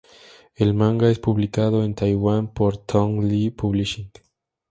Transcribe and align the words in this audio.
El 0.55 0.73
manga 0.73 1.11
es 1.11 1.19
publicado 1.19 1.83
en 1.83 1.93
Taiwán 1.93 2.51
por 2.55 2.75
Tong 2.75 3.23
Li 3.23 3.51
Publishing. 3.51 4.09